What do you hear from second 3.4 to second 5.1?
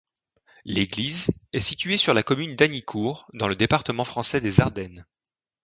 le département français des Ardennes.